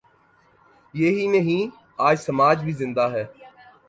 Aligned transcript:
یہی 0.93 1.27
نہیں، 1.27 1.75
آج 1.97 2.19
سماج 2.19 2.63
بھی 2.63 2.71
زندہ 2.71 3.05
ہے۔ 3.11 3.23